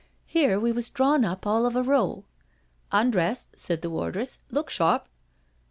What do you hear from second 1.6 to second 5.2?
of a row.' Undress,' says the wardress, 'look sharp.'